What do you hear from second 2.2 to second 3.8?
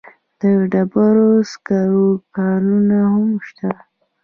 کانونه هم شته.